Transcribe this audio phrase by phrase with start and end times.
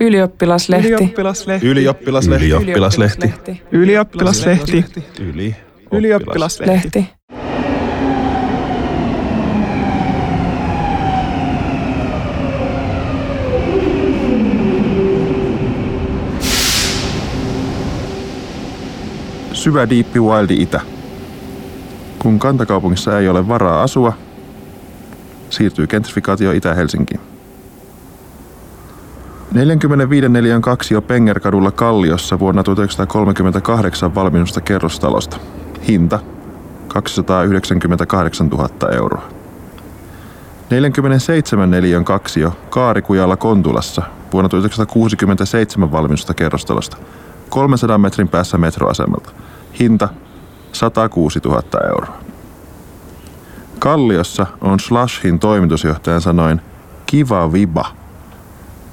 [0.00, 0.88] Ylioppilaslehti.
[0.88, 1.66] Ylioppilaslehti.
[1.66, 2.46] Ylioppilaslehti.
[2.46, 3.62] Ylioppilaslehti.
[3.72, 4.84] Ylioppilaslehti.
[5.20, 5.56] Yli.
[5.92, 6.72] Ylioppilaslehti.
[6.72, 7.08] Lehti.
[19.52, 20.80] Syvä diippi wildi itä.
[22.18, 24.12] Kun kantakaupungissa ei ole varaa asua,
[25.50, 27.35] siirtyy gentrifikaatio Itä-Helsinkiin.
[29.56, 35.36] 45 neliön kaksio Pengerkadulla Kalliossa vuonna 1938 valmistusta kerrostalosta.
[35.88, 36.18] Hinta
[36.88, 39.22] 298 000 euroa.
[40.70, 46.96] 47 neliön kaksio Kaarikujalla Kontulassa vuonna 1967 valmistusta kerrostalosta.
[47.48, 49.30] 300 metrin päässä metroasemalta.
[49.80, 50.08] Hinta
[50.72, 52.16] 106 000 euroa.
[53.78, 56.60] Kalliossa on Slashin toimitusjohtajan sanoin
[57.06, 58.05] kiva viba.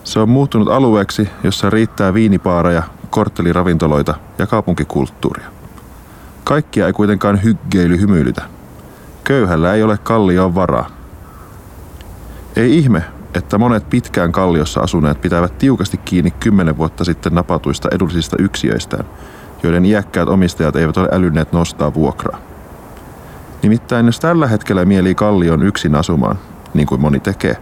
[0.03, 5.47] Se on muuttunut alueeksi, jossa riittää viinipaareja, kortteliravintoloita ja kaupunkikulttuuria.
[6.43, 8.41] Kaikkia ei kuitenkaan hyggeily hymyilytä.
[9.23, 10.89] Köyhällä ei ole kallioon varaa.
[12.55, 18.37] Ei ihme, että monet pitkään kalliossa asuneet pitävät tiukasti kiinni kymmenen vuotta sitten napatuista edullisista
[18.39, 19.05] yksiöistään,
[19.63, 22.39] joiden iäkkäät omistajat eivät ole älynneet nostaa vuokraa.
[23.61, 26.39] Nimittäin jos tällä hetkellä mieli kallion yksin asumaan,
[26.73, 27.57] niin kuin moni tekee,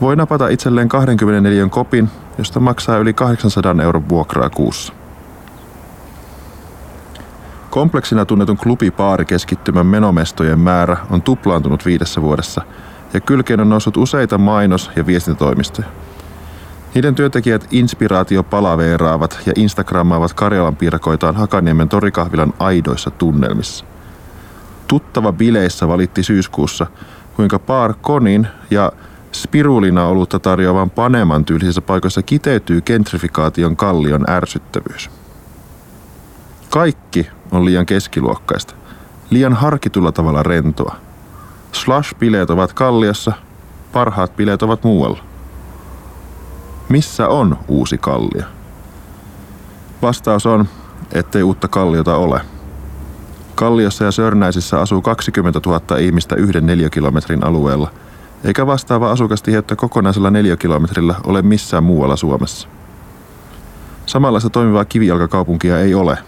[0.00, 4.92] voi napata itselleen 24 kopin, josta maksaa yli 800 euron vuokraa kuussa.
[7.70, 12.62] Kompleksina tunnetun klubipaarikeskittymän menomestojen määrä on tuplaantunut viidessä vuodessa
[13.14, 15.88] ja kylkeen on noussut useita mainos- ja viestintätoimistoja.
[16.94, 23.84] Niiden työntekijät inspiraatiopalaveeraavat ja instagrammaavat Karjalan piirakoitaan Hakaniemen torikahvilan aidoissa tunnelmissa.
[24.86, 26.86] Tuttava bileissä valitti syyskuussa,
[27.36, 28.92] kuinka Paar Konin ja
[29.34, 35.10] spirulina olutta tarjoavan Paneman tyylisissä paikoissa kiteytyy gentrifikaation kallion ärsyttävyys.
[36.70, 38.74] Kaikki on liian keskiluokkaista,
[39.30, 40.96] liian harkitulla tavalla rentoa.
[41.72, 43.32] Slash-bileet ovat kalliossa,
[43.92, 45.24] parhaat bileet ovat muualla.
[46.88, 48.44] Missä on uusi kallio?
[50.02, 50.68] Vastaus on,
[51.12, 52.40] ettei uutta kalliota ole.
[53.54, 57.90] Kalliossa ja Sörnäisissä asuu 20 000 ihmistä yhden neliökilometrin alueella,
[58.44, 62.68] eikä vastaava asukastiheyttä kokonaisella neliökilometrillä ole missään muualla Suomessa.
[64.06, 66.18] Samanlaista toimivaa kivijalkakaupunkia ei ole,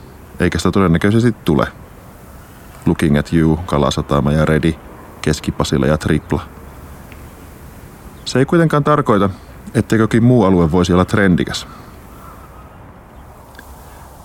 [0.40, 1.66] eikä sitä todennäköisesti tule.
[2.86, 4.74] Looking at You, Kalasatama ja Redi,
[5.22, 6.42] Keskipasilla ja Tripla.
[8.24, 9.30] Se ei kuitenkaan tarkoita,
[9.74, 11.66] etteikö jokin muu alue voisi olla trendikäs.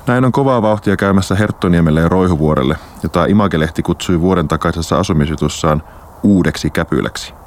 [0.07, 5.83] Näin on kovaa vauhtia käymässä Herttoniemelle ja Roihuvuorelle, jota Imagelehti kutsui vuoden takaisessa asumisjutussaan
[6.23, 7.40] uudeksi käpyläksi.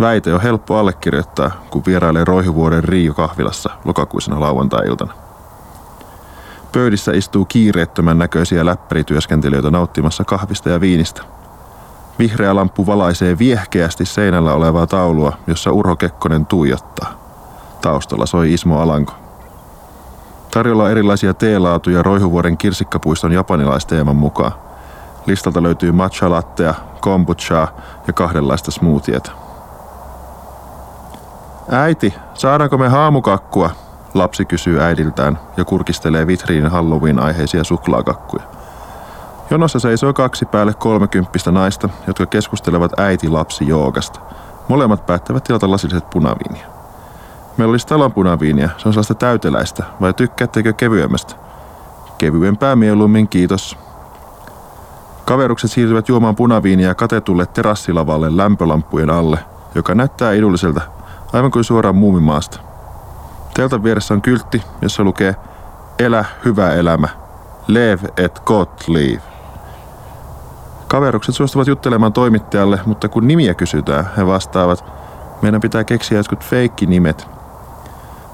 [0.00, 5.12] Väite on helppo allekirjoittaa, kun vierailee Roihuvuoren Riio kahvilassa lokakuisena lauantai-iltana.
[6.72, 11.22] Pöydissä istuu kiireettömän näköisiä läppärityöskentelijöitä nauttimassa kahvista ja viinistä.
[12.18, 17.12] Vihreä lamppu valaisee viehkeästi seinällä olevaa taulua, jossa Urho Kekkonen tuijottaa.
[17.80, 19.12] Taustalla soi Ismo Alanko.
[20.50, 24.52] Tarjolla on erilaisia teelaatuja Roihuvuoren kirsikkapuiston japanilaisteeman mukaan.
[25.26, 27.68] Listalta löytyy matcha lattea, kombuchaa
[28.06, 29.43] ja kahdenlaista smoothieta.
[31.70, 33.70] Äiti, saadaanko me haamukakkua?
[34.14, 38.44] Lapsi kysyy äidiltään ja kurkistelee vitriinin Halloween-aiheisia suklaakakkuja.
[39.50, 44.20] Jonossa seisoo kaksi päälle kolmekymppistä naista, jotka keskustelevat äiti-lapsi-joogasta.
[44.68, 46.66] Molemmat päättävät tilata lasilliset punaviiniä.
[47.56, 51.34] Meillä olisi talon punaviiniä, se on sellaista täyteläistä, vai tykkäättekö kevyemmästä?
[52.18, 53.78] Kevyempää mieluummin, kiitos.
[55.24, 59.38] Kaverukset siirtyvät juomaan punaviiniä katetulle terassilavalle lämpölampujen alle,
[59.74, 60.80] joka näyttää idulliselta,
[61.34, 62.60] aivan kuin suoraan muumimaasta.
[63.54, 65.36] Teltan vieressä on kyltti, jossa lukee
[65.98, 67.08] Elä hyvä elämä.
[67.68, 69.22] Lev et got leave.
[70.88, 74.84] Kaverukset suostuvat juttelemaan toimittajalle, mutta kun nimiä kysytään, he vastaavat,
[75.42, 77.28] meidän pitää keksiä jotkut feikki-nimet.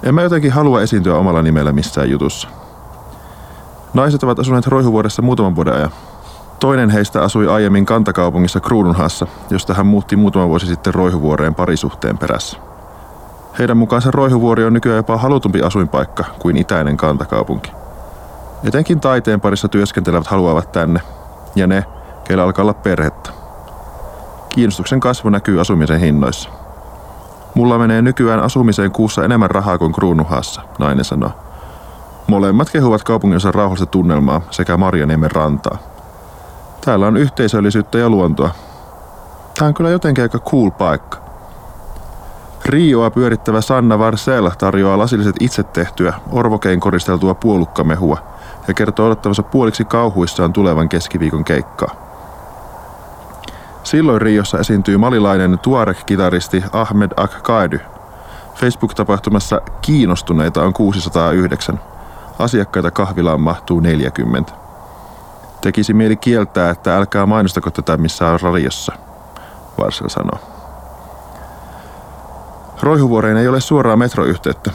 [0.03, 2.49] En mä jotenkin halua esiintyä omalla nimellä missään jutussa.
[3.95, 5.91] Naiset ovat asuneet Roihuvuodessa muutaman vuoden ajan.
[6.61, 12.70] Toinen heistä asui aiemmin kantakaupungissa Kruununhassa, josta hän muutti muutama vuosi sitten Roihuvuoreen parisuhteen perässä.
[13.59, 17.73] Heidän mukaansa Roihuvuori on nykyään jopa halutumpi asuinpaikka kuin itäinen kantakaupunki.
[18.65, 21.01] Etenkin taiteen parissa työskentelevät haluavat tänne,
[21.55, 21.85] ja ne,
[22.25, 23.31] keillä alkaa olla perhettä.
[24.49, 26.51] Kiinnostuksen kasvu näkyy asumisen hinnoissa.
[27.55, 31.31] Mulla menee nykyään asumiseen kuussa enemmän rahaa kuin kruunuhassa, nainen sanoo.
[32.27, 35.79] Molemmat kehuvat kaupunginsa rauhallista tunnelmaa sekä Marjaniemen rantaa.
[36.85, 38.51] Täällä on yhteisöllisyyttä ja luontoa.
[39.59, 41.30] Tää on kyllä jotenkin aika cool paikka.
[42.65, 48.19] Rioa pyörittävä Sanna Varsel tarjoaa lasilliset itse tehtyä, orvokein koristeltua puolukkamehua
[48.69, 51.95] ja kertoo odottavansa puoliksi kauhuissaan tulevan keskiviikon keikkaa.
[53.85, 57.81] Silloin Riossa esiintyy malilainen Tuareg-kitaristi Ahmed Ak-Kaedy.
[58.55, 61.81] Facebook-tapahtumassa kiinnostuneita on 609.
[62.39, 64.53] Asiakkaita kahvilaan mahtuu 40.
[65.61, 68.93] Tekisi mieli kieltää, että älkää mainostako tätä missään radiossa,
[69.79, 70.50] Varsel sanoo.
[72.83, 74.71] Roihuvuoreen ei ole suoraa metroyhteyttä.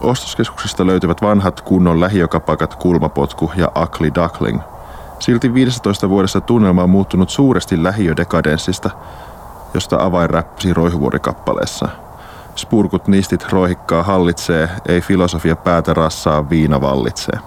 [0.00, 4.60] Ostoskeskuksista löytyvät vanhat kunnon lähiokapakat Kulmapotku ja Akli Duckling.
[5.18, 8.90] Silti 15 vuodessa tunnelma on muuttunut suuresti lähiödekadenssista,
[9.74, 11.88] josta avain räppisi Roihuvuorikappaleessa.
[12.56, 17.38] Spurkut nistit roihikkaa hallitsee, ei filosofia päätä rassaa, viina vallitsee.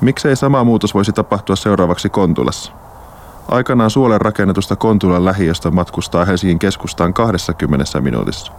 [0.00, 2.72] Miksei sama muutos voisi tapahtua seuraavaksi Kontulassa?
[3.48, 8.52] Aikanaan suolen rakennetusta Kontulan lähiöstä matkustaa Helsingin keskustaan 20 minuutissa.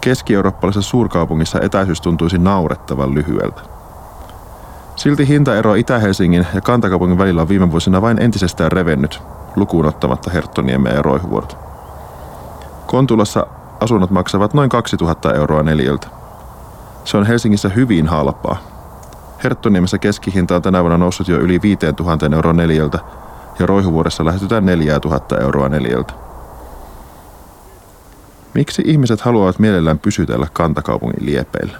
[0.00, 3.60] Keski-eurooppalaisessa suurkaupungissa etäisyys tuntuisi naurettavan lyhyeltä.
[4.96, 9.22] Silti hintaero Itä-Helsingin ja Kantakaupungin välillä on viime vuosina vain entisestään revennyt,
[9.56, 11.56] lukuun ottamatta Herttoniemeä ja Roihuvuorta.
[12.86, 13.46] Kontulassa
[13.80, 16.08] asunnot maksavat noin 2000 euroa neljältä.
[17.04, 18.56] Se on Helsingissä hyvin halpaa.
[19.44, 22.98] Herttoniemessä keskihinta on tänä vuonna noussut jo yli 5000 euroa neljältä
[23.58, 26.12] ja Roihuvuodessa lähestytään 4000 euroa neljältä.
[28.54, 31.78] Miksi ihmiset haluavat mielellään pysytellä kantakaupungin liepeillä?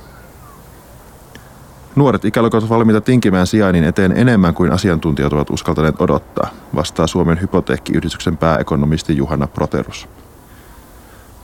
[1.96, 7.40] Nuoret ikäluokat ovat valmiita tinkimään sijainnin eteen enemmän kuin asiantuntijat ovat uskaltaneet odottaa, vastaa Suomen
[7.40, 10.08] hypoteekkiyhdistyksen pääekonomisti Juhana Proterus.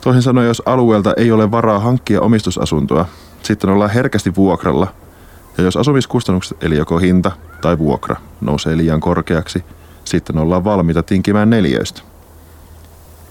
[0.01, 3.05] Toisin sanoen, jos alueelta ei ole varaa hankkia omistusasuntoa,
[3.43, 4.87] sitten ollaan herkästi vuokralla,
[5.57, 9.63] ja jos asumiskustannukset, eli joko hinta tai vuokra, nousee liian korkeaksi,
[10.05, 12.01] sitten ollaan valmiita tinkimään neljöistä.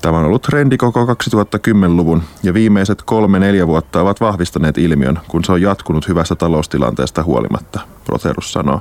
[0.03, 5.53] Tämä on ollut trendi koko 2010-luvun ja viimeiset kolme-neljä vuotta ovat vahvistaneet ilmiön, kun se
[5.53, 8.81] on jatkunut hyvästä taloustilanteesta huolimatta, Proterus sanoo,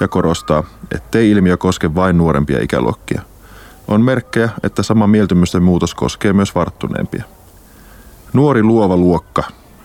[0.00, 0.62] ja korostaa,
[0.94, 3.22] ettei ilmiö koske vain nuorempia ikäluokkia.
[3.88, 7.24] On merkkejä, että sama mieltymysten muutos koskee myös varttuneempia.
[8.32, 9.42] Nuori luova luokka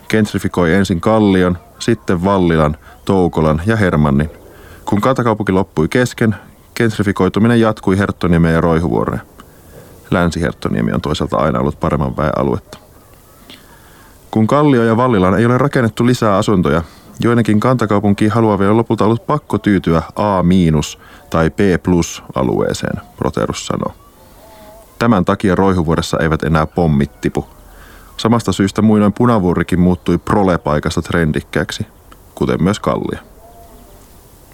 [0.10, 4.30] gentrifikoi ensin Kallion, sitten Vallilan, Toukolan ja Hermannin.
[4.86, 6.36] Kun kantakaupunki loppui kesken,
[6.78, 9.22] gentrifikoituminen jatkui Herttoniemeen ja Roihuvuoreen.
[10.12, 12.78] Länsi-Herttoniemi on toisaalta aina ollut paremman väen aluetta.
[14.32, 16.84] Kun Kallio ja Vallilan ei ole rakennettu lisää asuntoja,
[17.20, 20.44] joidenkin kantakaupunkiin haluavia on lopulta ollut pakko tyytyä A-
[21.30, 21.60] tai B
[22.36, 23.94] alueeseen, Proterus sanoo.
[25.00, 27.48] Tämän takia Roihuvuoressa eivät enää pommit tipu.
[28.18, 31.88] Samasta syystä muinoin punavuorikin muuttui prolepaikasta trendikkääksi,
[32.36, 33.37] kuten myös Kallio.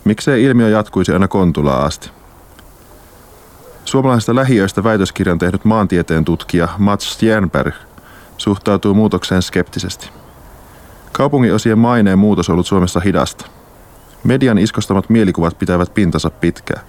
[0.04, 2.10] Miksei ilmiö jatkuisi aina Kontulaa asti?
[3.86, 7.74] Suomalaisista lähiöistä väitöskirjan tehnyt maantieteen tutkija Mats Stjernberg
[8.38, 10.10] suhtautuu muutokseen skeptisesti.
[11.12, 13.46] Kaupungin osien maineen muutos on ollut Suomessa hidasta.
[14.24, 16.86] Median iskostamat mielikuvat pitävät pintansa pitkään.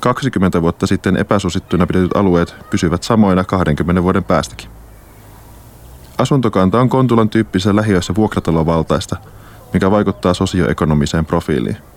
[0.00, 4.70] 20 vuotta sitten epäsuosittuina pidetyt alueet pysyvät samoina 20 vuoden päästäkin.
[6.18, 9.16] Asuntokanta on Kontulan tyyppisessä lähiöissä vuokratalovaltaista,
[9.72, 11.91] mikä vaikuttaa sosioekonomiseen profiiliin.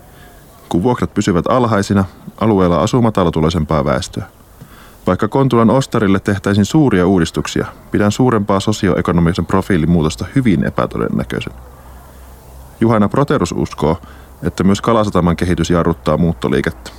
[0.76, 2.06] Kun vuokrat pysyvät alhaisina,
[2.42, 4.26] alueella asuu matalatuloisempaa väestöä.
[5.08, 11.54] Vaikka Kontulan ostarille tehtäisiin suuria uudistuksia, pidän suurempaa sosioekonomisen profiilin muutosta hyvin epätodennäköisen.
[12.82, 13.98] Juhana Proterus uskoo,
[14.44, 16.92] että myös Kalasataman kehitys jarruttaa muuttoliikettä.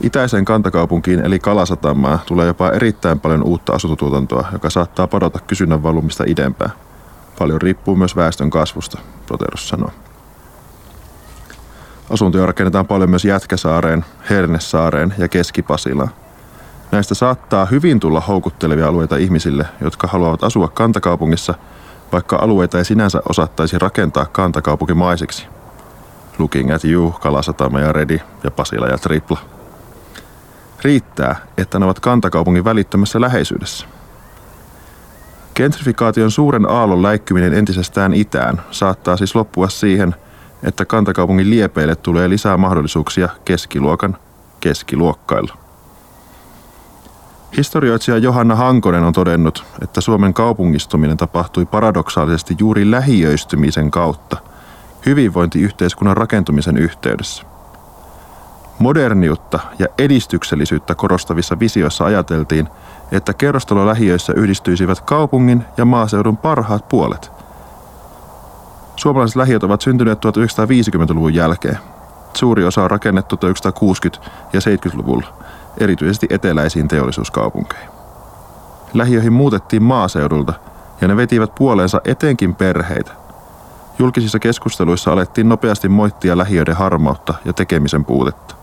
[0.00, 6.24] Itäiseen kantakaupunkiin eli Kalasatamaan tulee jopa erittäin paljon uutta asuntotuotantoa, joka saattaa padota kysynnän valumista
[6.26, 6.70] idempää.
[7.38, 9.90] Paljon riippuu myös väestön kasvusta, Proterus sanoo.
[12.10, 16.10] Asuntoja rakennetaan paljon myös Jätkäsaareen, Hernesaareen ja Keski-Pasilaan.
[16.92, 21.54] Näistä saattaa hyvin tulla houkuttelevia alueita ihmisille, jotka haluavat asua kantakaupungissa,
[22.12, 25.46] vaikka alueita ei sinänsä osattaisi rakentaa kantakaupunkimaisiksi.
[26.38, 29.38] Looking at you, Kalasatama ja Redi ja Pasila ja Tripla.
[30.82, 33.86] Riittää, että ne ovat kantakaupungin välittömässä läheisyydessä.
[35.54, 40.14] Gentrifikaation suuren aallon läikkyminen entisestään itään saattaa siis loppua siihen–
[40.62, 44.16] että kantakaupungin liepeille tulee lisää mahdollisuuksia keskiluokan
[44.60, 45.56] keskiluokkailla.
[47.56, 54.36] Historioitsija Johanna Hankonen on todennut, että Suomen kaupungistuminen tapahtui paradoksaalisesti juuri lähiöistymisen kautta,
[55.06, 57.44] hyvinvointiyhteiskunnan rakentumisen yhteydessä.
[58.78, 62.68] Moderniutta ja edistyksellisyyttä korostavissa visioissa ajateltiin,
[63.12, 67.30] että kerrostalolähiöissä yhdistyisivät kaupungin ja maaseudun parhaat puolet–
[68.96, 71.78] Suomalaiset lähiöt ovat syntyneet 1950-luvun jälkeen.
[72.34, 75.26] Suuri osa on rakennettu 1960- ja 70-luvulla,
[75.78, 77.88] erityisesti eteläisiin teollisuuskaupunkeihin.
[78.94, 80.54] Lähiöihin muutettiin maaseudulta,
[81.00, 83.12] ja ne vetivät puoleensa etenkin perheitä.
[83.98, 88.54] Julkisissa keskusteluissa alettiin nopeasti moittia lähiöiden harmautta ja tekemisen puutetta.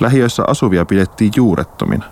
[0.00, 2.04] Lähiöissä asuvia pidettiin juurettomina.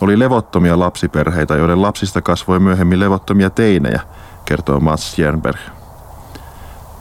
[0.00, 4.00] Oli levottomia lapsiperheitä, joiden lapsista kasvoi myöhemmin levottomia teinejä,
[4.44, 5.58] kertoo Mats Jernberg.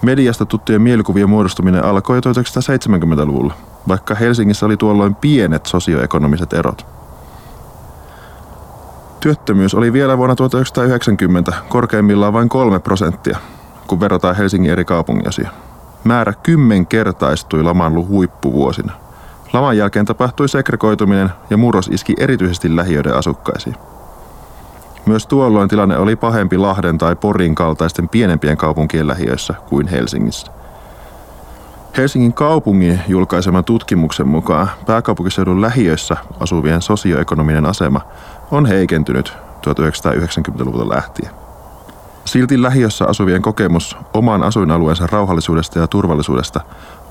[0.03, 3.53] Mediasta tuttujen mielikuvien muodostuminen alkoi 1970-luvulla,
[3.87, 6.85] vaikka Helsingissä oli tuolloin pienet sosioekonomiset erot.
[9.19, 13.37] Työttömyys oli vielä vuonna 1990 korkeimmillaan vain kolme prosenttia,
[13.87, 15.49] kun verrataan Helsingin eri kaupunginosia.
[16.03, 18.93] Määrä kymmenkertaistui laman huippuvuosina.
[19.53, 23.75] Laman jälkeen tapahtui segregoituminen ja murros iski erityisesti lähiöiden asukkaisiin.
[25.05, 30.51] Myös tuolloin tilanne oli pahempi Lahden tai Porin kaltaisten pienempien kaupunkien lähiöissä kuin Helsingissä.
[31.97, 38.01] Helsingin kaupungin julkaiseman tutkimuksen mukaan pääkaupunkiseudun lähiöissä asuvien sosioekonominen asema
[38.51, 39.33] on heikentynyt
[39.67, 41.31] 1990-luvulta lähtien.
[42.25, 46.61] Silti lähiössä asuvien kokemus oman asuinalueensa rauhallisuudesta ja turvallisuudesta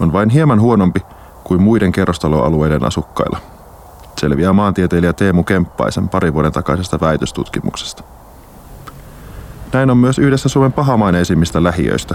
[0.00, 1.00] on vain hieman huonompi
[1.44, 3.38] kuin muiden kerrostaloalueiden asukkailla–
[4.22, 8.02] selviää maantieteilijä Teemu Kemppaisen pari vuoden takaisesta väitöstutkimuksesta.
[9.72, 12.14] Näin on myös yhdessä Suomen pahamaineisimmista lähiöistä,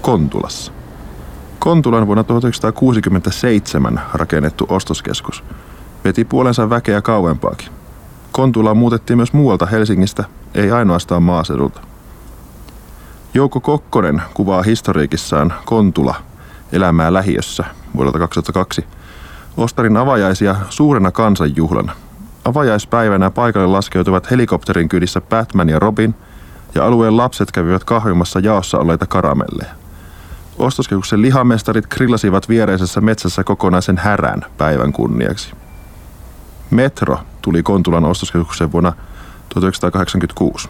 [0.00, 0.72] Kontulassa.
[1.58, 5.44] Kontulan vuonna 1967 rakennettu ostoskeskus
[6.04, 7.68] veti puolensa väkeä kauempaakin.
[8.32, 11.80] Kontula muutettiin myös muualta Helsingistä, ei ainoastaan maaseudulta.
[13.34, 16.14] Jouko Kokkonen kuvaa historiikissaan Kontula
[16.72, 17.64] elämää lähiössä
[17.96, 18.84] vuodelta 2002
[19.56, 21.92] Ostarin avajaisia suurena kansanjuhlana.
[22.44, 26.14] Avajaispäivänä paikalle laskeutuvat helikopterin kydissä Batman ja Robin,
[26.74, 29.74] ja alueen lapset kävivät kahvimassa jaossa olleita karamelleja.
[30.58, 35.52] Ostoskeskuksen lihamestarit grillasivat viereisessä metsässä kokonaisen härän päivän kunniaksi.
[36.70, 38.92] Metro tuli Kontulan ostoskeskuksen vuonna
[39.48, 40.68] 1986.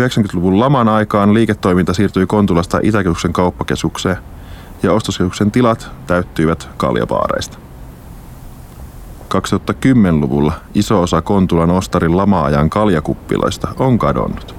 [0.00, 4.16] 90-luvun laman aikaan liiketoiminta siirtyi Kontulasta Itäkeskuksen kauppakeskukseen–
[4.82, 7.58] ja ostoskeskuksen tilat täyttyivät kaljapaareista.
[9.34, 14.54] 2010-luvulla iso osa Kontulan Ostarin lama-ajan kaljakuppiloista on kadonnut.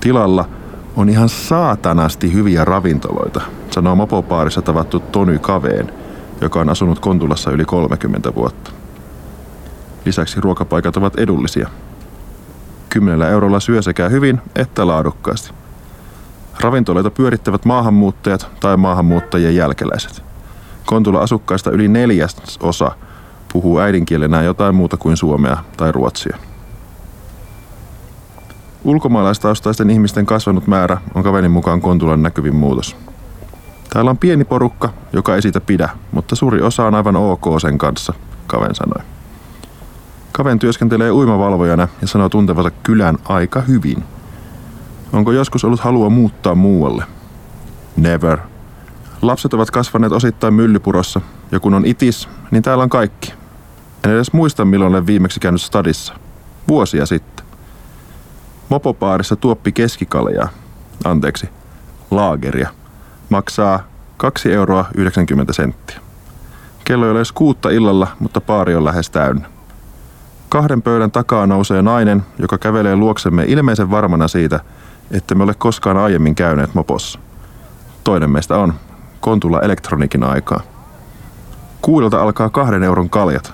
[0.00, 0.48] Tilalla
[0.96, 5.92] on ihan saatanasti hyviä ravintoloita, sanoo mopopaarissa tavattu Tony Kaveen,
[6.40, 8.70] joka on asunut Kontulassa yli 30 vuotta.
[10.04, 11.68] Lisäksi ruokapaikat ovat edullisia.
[12.88, 15.50] Kymmenellä eurolla syö sekä hyvin että laadukkaasti–
[16.60, 20.22] Ravintoloita pyörittävät maahanmuuttajat tai maahanmuuttajien jälkeläiset.
[20.86, 22.90] Kontula asukkaista yli neljäs osa
[23.52, 26.36] puhuu äidinkielenään jotain muuta kuin suomea tai ruotsia.
[28.84, 32.96] Ulkomaalaistaustaisten ihmisten kasvanut määrä on kaverin mukaan Kontulan näkyvin muutos.
[33.92, 37.78] Täällä on pieni porukka, joka ei siitä pidä, mutta suuri osa on aivan ok sen
[37.78, 38.14] kanssa,
[38.46, 39.04] Kaven sanoi.
[40.32, 44.04] Kaven työskentelee uimavalvojana ja sanoo tuntevansa kylän aika hyvin–
[45.12, 47.04] Onko joskus ollut halua muuttaa muualle?
[47.96, 48.38] Never.
[49.22, 51.20] Lapset ovat kasvaneet osittain myllypurossa,
[51.52, 53.32] ja kun on itis, niin täällä on kaikki.
[54.04, 56.14] En edes muista, milloin olen viimeksi käynyt stadissa.
[56.68, 57.46] Vuosia sitten.
[58.68, 60.48] Mopopaarissa tuoppi keskikaljaa,
[61.04, 61.48] anteeksi,
[62.10, 62.68] laageria,
[63.28, 63.80] maksaa
[64.16, 66.00] 2 euroa 90 senttiä.
[66.84, 69.48] Kello ei ole edes kuutta illalla, mutta paari on lähes täynnä.
[70.48, 74.60] Kahden pöydän takaa nousee nainen, joka kävelee luoksemme ilmeisen varmana siitä,
[75.10, 77.18] että me ole koskaan aiemmin käyneet mopossa.
[78.04, 78.74] Toinen meistä on
[79.20, 80.60] Kontula elektronikin aikaa.
[81.82, 83.52] Kuudelta alkaa kahden euron kaljat,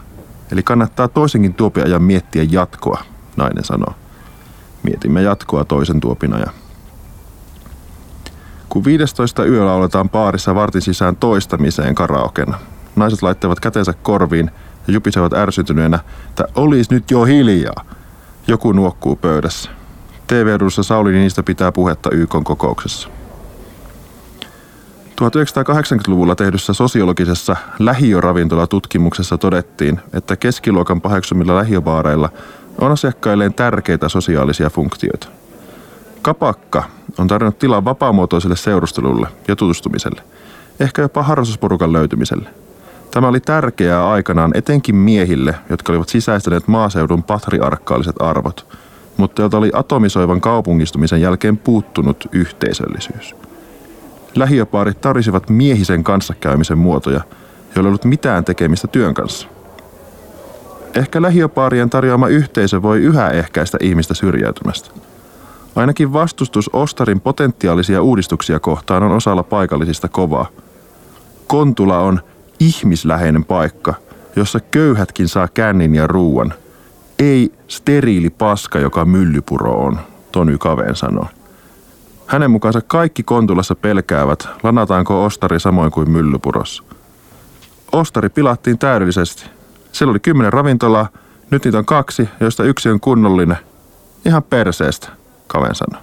[0.53, 3.03] eli kannattaa toisenkin tuopin ajan miettiä jatkoa,
[3.37, 3.95] nainen sanoo.
[4.83, 6.55] Mietimme jatkoa toisen tuopin ajan.
[8.69, 12.59] Kun 15 yöllä oletaan paarissa vartin sisään toistamiseen karaokena,
[12.97, 14.51] naiset laittavat kätensä korviin
[14.87, 17.85] ja jupisevat ärsytyneenä, että olis nyt jo hiljaa.
[18.47, 19.71] Joku nuokkuu pöydässä.
[20.33, 23.09] TV-edussa Sauli niistä pitää puhetta YK kokouksessa.
[25.21, 32.29] 1980-luvulla tehdyssä sosiologisessa lähiöravintolatutkimuksessa todettiin, että keskiluokan paheksumilla lähiöbaareilla
[32.79, 35.29] on asiakkailleen tärkeitä sosiaalisia funktioita.
[36.23, 36.85] Kapakka
[37.19, 40.23] on tarjonnut tilaa vapaamuotoiselle seurustelulle ja tutustumiselle,
[40.81, 42.49] ehkä jopa harrastusporukan löytymiselle.
[43.11, 48.67] Tämä oli tärkeää aikanaan etenkin miehille, jotka olivat sisäistäneet maaseudun patriarkkaaliset arvot–
[49.17, 53.35] mutta jota oli atomisoivan kaupungistumisen jälkeen puuttunut yhteisöllisyys.
[54.35, 57.21] Lähiöpaarit tarjosivat miehisen kanssakäymisen muotoja,
[57.75, 59.49] joilla ei ollut mitään tekemistä työn kanssa.
[60.95, 64.91] Ehkä lähiöpaarien tarjoama yhteisö voi yhä ehkäistä ihmistä syrjäytymästä.
[65.77, 70.47] Ainakin vastustus Ostarin potentiaalisia uudistuksia kohtaan on osalla paikallisista kovaa.
[71.47, 72.21] Kontula on
[72.61, 73.95] ihmisläheinen paikka,
[74.37, 76.55] jossa köyhätkin saa kännin ja ruuan–
[77.19, 79.99] ei steriili paska, joka myllypuro on,
[80.33, 81.27] Tony Kaveen sanoo.
[82.27, 86.83] Hänen mukaansa kaikki Kontulassa pelkäävät, lanataanko ostari samoin kuin myllypurossa.
[87.93, 89.45] Ostari pilattiin täydellisesti.
[89.93, 91.09] Siellä oli kymmenen ravintolaa,
[91.51, 93.59] nyt niitä on kaksi, joista yksi on kunnollinen.
[94.25, 95.09] Ihan perseestä,
[95.47, 96.03] Kaven sanoi.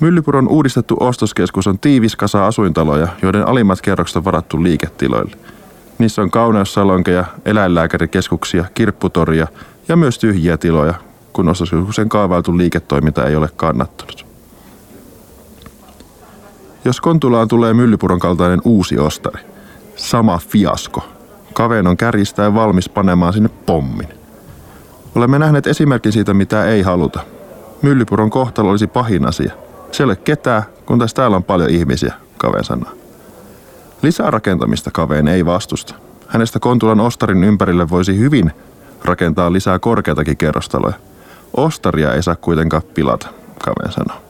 [0.00, 5.36] Myllypuron uudistettu ostoskeskus on tiivis kasa asuintaloja, joiden alimmat kerrokset on varattu liiketiloille.
[5.98, 9.46] Niissä on kauneussalonkeja, eläinlääkärikeskuksia, kirpputoria
[9.88, 10.94] ja myös tyhjiä tiloja,
[11.32, 14.26] kun ostoskeskuksen kaavailtu liiketoiminta ei ole kannattanut.
[16.84, 19.42] Jos Kontulaan tulee Myllypuron kaltainen uusi ostari,
[19.96, 21.04] sama fiasko,
[21.54, 24.08] Kaveen on kärjistäen valmis panemaan sinne pommin.
[25.14, 27.20] Olemme nähneet esimerkin siitä, mitä ei haluta.
[27.82, 29.52] Myllypuron kohtalo olisi pahin asia.
[29.92, 33.03] Siellä ei ole ketään, kun tässä täällä on paljon ihmisiä, Kaveen sanoo.
[34.04, 35.94] Lisää rakentamista Kaveen ei vastusta.
[36.28, 38.52] Hänestä Kontulan ostarin ympärille voisi hyvin
[39.04, 40.94] rakentaa lisää korkeatakin kerrostaloja.
[41.56, 43.28] Ostaria ei saa kuitenkaan pilata,
[43.64, 44.22] Kaveen sanoo.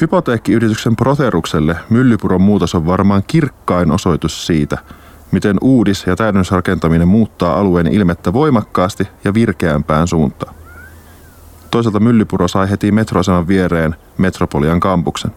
[0.00, 4.78] Hypoteekkiyrityksen Proterukselle Myllypuron muutos on varmaan kirkkain osoitus siitä,
[5.32, 10.54] miten uudis- ja täydennysrakentaminen muuttaa alueen ilmettä voimakkaasti ja virkeämpään suuntaan.
[11.70, 15.30] Toisaalta Myllypuro sai heti metroaseman viereen Metropolian kampuksen.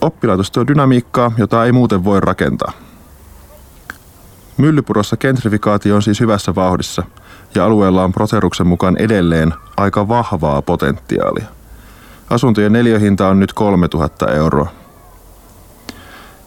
[0.00, 2.72] Oppilaitos tuo dynamiikkaa, jota ei muuten voi rakentaa.
[4.56, 7.02] Myllypurossa gentrifikaatio on siis hyvässä vauhdissa
[7.54, 11.46] ja alueella on Proteruksen mukaan edelleen aika vahvaa potentiaalia.
[12.30, 14.68] Asuntojen neliöhinta on nyt 3000 euroa.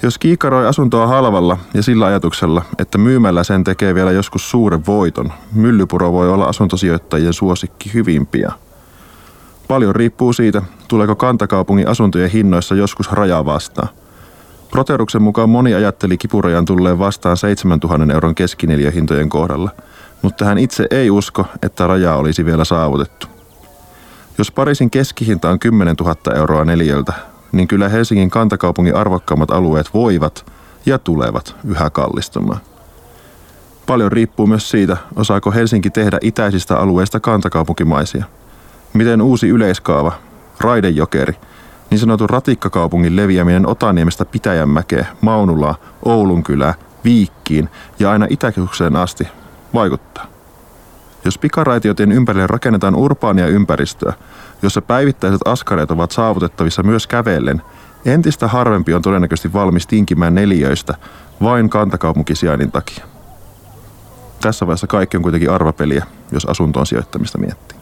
[0.03, 5.34] Jos kiikaroi asuntoa halvalla ja sillä ajatuksella, että myymällä sen tekee vielä joskus suuren voiton,
[5.53, 8.53] myllypuro voi olla asuntosijoittajien suosikki hyvin pian.
[9.71, 13.89] Paljon riippuu siitä, tuleeko kantakaupungin asuntojen hinnoissa joskus raja vastaan.
[14.71, 19.71] Proteruksen mukaan moni ajatteli kipurajan tulleen vastaan 7000 euron keskineliöhintojen kohdalla,
[20.21, 23.27] mutta hän itse ei usko, että raja olisi vielä saavutettu.
[24.37, 27.13] Jos Pariisin keskihinta on 10 000 euroa neljältä,
[27.51, 30.51] niin kyllä Helsingin kantakaupungin arvokkaammat alueet voivat
[30.86, 32.60] ja tulevat yhä kallistumaan.
[33.86, 38.25] Paljon riippuu myös siitä, osaako Helsinki tehdä itäisistä alueista kantakaupunkimaisia.
[38.93, 40.12] Miten uusi yleiskaava,
[40.60, 41.36] raidejokeri,
[41.89, 45.75] niin sanotun ratikkakaupungin leviäminen Otaniemestä Pitäjänmäkeen, Maunulaa,
[46.06, 46.73] Oulunkylää,
[47.04, 49.27] Viikkiin ja aina Itäkeskukseen asti
[49.73, 50.25] vaikuttaa.
[51.25, 54.13] Jos pikaraitiotien ympärille rakennetaan urbaania ympäristöä,
[54.62, 57.62] jossa päivittäiset askareet ovat saavutettavissa myös kävellen,
[58.06, 60.95] entistä harvempi on todennäköisesti valmis tinkimään neliöistä
[61.41, 63.06] vain kantakaupunkisijainnin takia.
[64.41, 67.81] Tässä vaiheessa kaikki on kuitenkin arvapeliä, jos asuntoon sijoittamista miettii.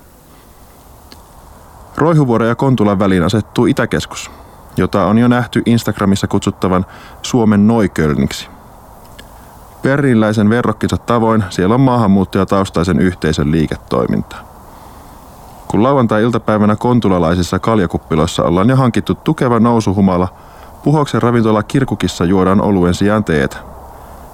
[2.00, 4.32] Roihuvuoro ja Kontulan väliin asettuu Itäkeskus,
[4.78, 6.86] jota on jo nähty Instagramissa kutsuttavan
[7.22, 8.50] Suomen Noikölniksi–
[9.82, 14.36] Berliiniläisen verrokkinsa tavoin siellä on maahanmuuttajataustaisen yhteisön liiketoiminta.
[15.68, 20.28] Kun lauantai-iltapäivänä kontulalaisissa kaljakuppiloissa ollaan jo hankittu tukeva nousuhumala,
[20.84, 23.58] puhoksen ravintola Kirkukissa juodaan oluen sijaan teet.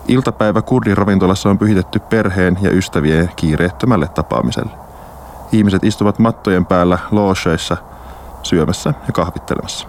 [0.07, 4.84] Iltapäivä kurdin ravintolassa on pyhitetty perheen ja ystävien kiireettömälle tapaamiselle.
[5.51, 7.77] Ihmiset istuvat mattojen päällä loosheissa
[8.43, 9.87] syömässä ja kahvittelemassa.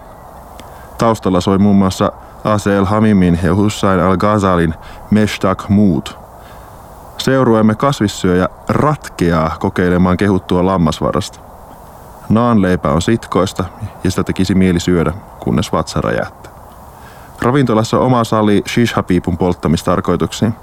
[0.97, 2.11] Taustalla soi muun muassa
[2.43, 4.73] Asel Hamimin ja Hussain al-Ghazalin
[5.11, 6.07] Meshtaq Mood.
[7.17, 11.39] Seurueemme kasvissyöjä ratkeaa kokeilemaan kehuttua lammasvarasta.
[12.29, 13.65] Naanleipä on sitkoista
[14.03, 16.51] ja sitä tekisi mieli syödä, kunnes vatsa räjähtää.
[17.41, 20.53] Ravintolassa oma sali shisha-piipun polttamistarkoituksiin.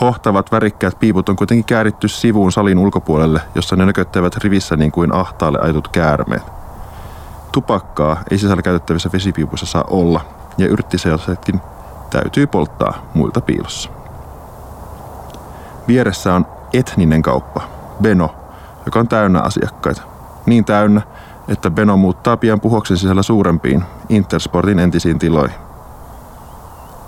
[0.00, 5.14] Hohtavat värikkäät piiput on kuitenkin kääritty sivuun salin ulkopuolelle, jossa ne nököttävät rivissä niin kuin
[5.14, 6.42] ahtaalle ajatut käärmeet.
[7.52, 10.20] Tupakkaa ei sisällä käytettävissä vesipiipuissa saa olla,
[10.58, 11.60] ja yrttiselaisetkin
[12.10, 13.90] täytyy polttaa muilta piilossa.
[15.88, 17.60] Vieressä on etninen kauppa,
[18.02, 18.34] Beno,
[18.86, 20.02] joka on täynnä asiakkaita.
[20.46, 21.02] Niin täynnä,
[21.48, 25.69] että Beno muuttaa pian puhoksen sisällä suurempiin Intersportin entisiin tiloihin.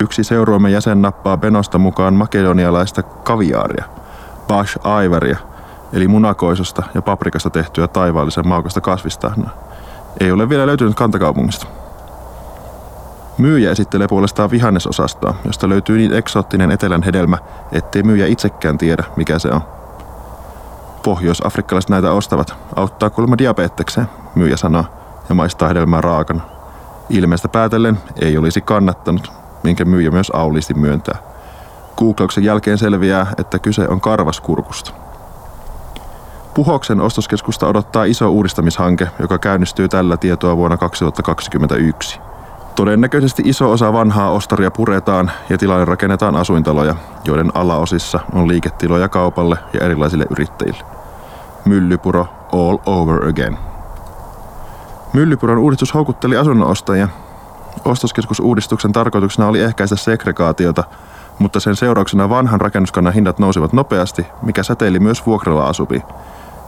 [0.03, 3.85] Yksi seurueemme jäsen nappaa Benosta mukaan makedonialaista kaviaaria,
[4.47, 5.37] Bash Aivaria,
[5.93, 9.53] eli munakoisosta ja paprikasta tehtyä taivaallisen maukasta kasvistahnaa.
[10.19, 11.67] Ei ole vielä löytynyt kantakaupungista.
[13.37, 17.37] Myyjä esittelee puolestaan vihannesosastoa, josta löytyy niin eksoottinen etelän hedelmä,
[17.71, 19.61] ettei myyjä itsekään tiedä, mikä se on.
[21.03, 22.55] Pohjois-afrikkalaiset näitä ostavat.
[22.75, 24.85] Auttaa kuulemma diabetekseen, myyjä sanoo,
[25.29, 26.41] ja maistaa hedelmää raakana.
[27.09, 31.17] Ilmeistä päätellen ei olisi kannattanut, minkä myyjä myös aulisti myöntää.
[31.97, 34.91] Googlauksen jälkeen selviää, että kyse on karvaskurkusta.
[36.53, 42.19] Puhoksen ostoskeskusta odottaa iso uudistamishanke, joka käynnistyy tällä tietoa vuonna 2021.
[42.75, 46.95] Todennäköisesti iso osa vanhaa ostaria puretaan ja tilalle rakennetaan asuintaloja,
[47.25, 50.83] joiden alaosissa on liiketiloja kaupalle ja erilaisille yrittäjille.
[51.65, 53.57] Myllypuro all over again.
[55.13, 57.07] Myllypuron uudistus houkutteli asunnonostajia.
[57.85, 60.83] Ostoskeskusuudistuksen tarkoituksena oli ehkäistä segregaatiota,
[61.39, 66.03] mutta sen seurauksena vanhan rakennuskannan hinnat nousivat nopeasti, mikä säteili myös vuokralla asuviin,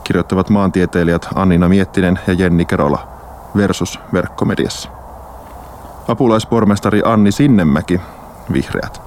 [0.04, 3.08] kirjoittavat maantieteilijät Annina Miettinen ja Jenni Kerola
[3.56, 4.90] versus verkkomediassa.
[6.08, 8.02] Apulaispormestari Anni Sinnemäki,
[8.54, 9.02] vihreät,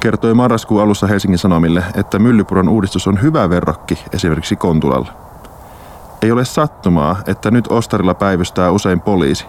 [0.00, 5.12] kertoi marraskuun alussa Helsingin Sanomille, että Myllypuron uudistus on hyvä verrokki esimerkiksi Kontulalla.
[6.22, 9.46] Ei ole sattumaa, että nyt Ostarilla päivystää usein poliisi.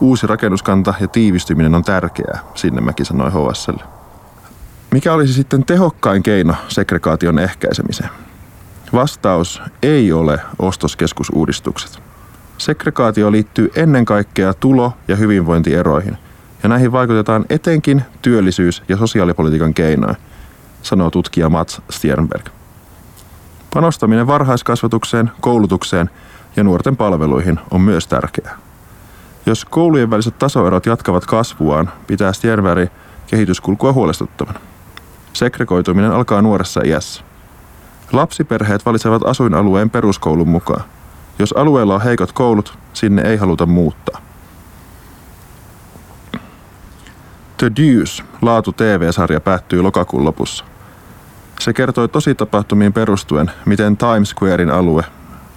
[0.00, 3.76] Uusi rakennuskanta ja tiivistyminen on tärkeää, Sinnemäki sanoi HSL.
[4.90, 8.10] Mikä olisi sitten tehokkain keino segregaation ehkäisemiseen?
[8.92, 11.98] Vastaus ei ole ostoskeskusuudistukset.
[12.58, 16.18] Segregaatio liittyy ennen kaikkea tulo- ja hyvinvointieroihin,
[16.62, 20.16] ja näihin vaikutetaan etenkin työllisyys- ja sosiaalipolitiikan keinoin,
[20.82, 22.46] sanoo tutkija Mats Sternberg.
[23.74, 26.10] Panostaminen varhaiskasvatukseen, koulutukseen
[26.56, 28.63] ja nuorten palveluihin on myös tärkeää.
[29.46, 32.90] Jos koulujen väliset tasoerot jatkavat kasvuaan, pitää Sternberg
[33.26, 34.60] kehityskulkua huolestuttavana.
[35.32, 37.24] Segregoituminen alkaa nuoressa iässä.
[38.12, 40.84] Lapsiperheet valitsevat asuinalueen peruskoulun mukaan.
[41.38, 44.20] Jos alueella on heikot koulut, sinne ei haluta muuttaa.
[47.56, 50.64] The Deuce, laatu TV-sarja päättyy lokakuun lopussa.
[51.60, 55.04] Se kertoi tositapahtumiin perustuen, miten Times Squarein alue,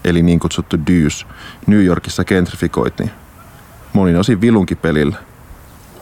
[0.04, 1.26] eli niin kutsuttu Deuce,
[1.67, 3.12] New Yorkissa gentrifikoitiin.
[3.93, 5.15] Monin osin vilunkipelillä.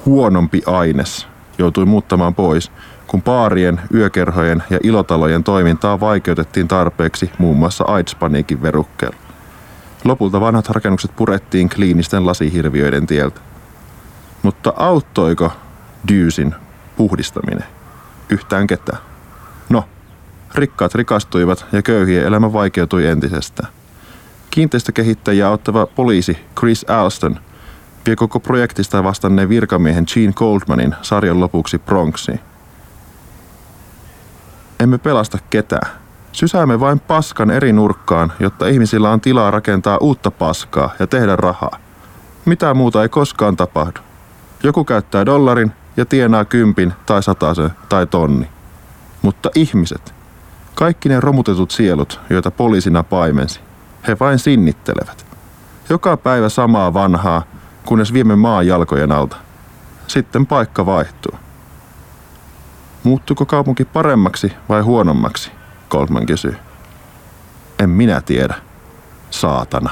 [0.06, 2.72] Huonompi aines joutui muuttamaan pois,
[3.08, 9.16] kun paarien, yökerhojen ja ilotalojen toimintaa vaikeutettiin tarpeeksi muun muassa AIDS-paniikin verukkeella.
[10.04, 13.42] Lopulta vanhat rakennukset purettiin kliinisten lasihirviöiden tieltä.
[14.44, 15.52] Mutta auttoiko
[16.08, 16.56] Dyysin
[16.98, 17.64] puhdistaminen
[18.30, 19.00] yhtään ketään?
[19.70, 19.84] No,
[20.56, 23.70] rikkaat rikastuivat ja köyhien elämä vaikeutui entisestään.
[24.52, 27.40] Kiinteistökehittäjiä auttava poliisi Chris Alston
[28.06, 32.40] vie koko projektista vastanneen virkamiehen Gene Goldmanin sarjan lopuksi Bronxiin.
[34.80, 35.92] Emme pelasta ketään.
[36.32, 41.80] Sysäämme vain paskan eri nurkkaan, jotta ihmisillä on tilaa rakentaa uutta paskaa ja tehdä rahaa.
[42.46, 44.00] Mitä muuta ei koskaan tapahdu.
[44.64, 48.48] Joku käyttää dollarin ja tienaa kympin tai sataisen tai tonni.
[49.22, 50.14] Mutta ihmiset,
[50.76, 53.60] kaikki ne romutetut sielut, joita poliisina paimensi,
[54.08, 55.26] he vain sinnittelevät.
[55.90, 57.44] Joka päivä samaa vanhaa,
[57.86, 59.36] kunnes viemme maan jalkojen alta.
[60.08, 61.40] Sitten paikka vaihtuu.
[63.04, 65.52] Muuttuuko kaupunki paremmaksi vai huonommaksi?
[65.90, 66.58] Goldman kysyy.
[67.80, 68.56] En minä tiedä.
[69.30, 69.90] Saatana.